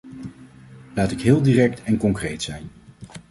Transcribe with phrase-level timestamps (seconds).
[0.93, 2.69] Laat ik heel direct en concreet zijn.